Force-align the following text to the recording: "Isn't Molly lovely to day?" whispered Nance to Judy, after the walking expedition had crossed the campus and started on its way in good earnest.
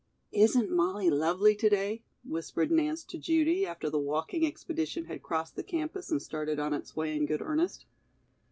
"Isn't 0.33 0.71
Molly 0.75 1.11
lovely 1.11 1.53
to 1.55 1.69
day?" 1.69 2.01
whispered 2.25 2.71
Nance 2.71 3.03
to 3.03 3.19
Judy, 3.19 3.67
after 3.67 3.87
the 3.87 3.99
walking 3.99 4.47
expedition 4.47 5.05
had 5.05 5.21
crossed 5.21 5.55
the 5.55 5.61
campus 5.61 6.09
and 6.09 6.19
started 6.19 6.57
on 6.57 6.73
its 6.73 6.95
way 6.95 7.15
in 7.15 7.27
good 7.27 7.43
earnest. 7.43 7.85